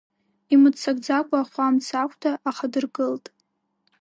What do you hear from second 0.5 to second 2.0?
Имыццакӡакәа ахәамц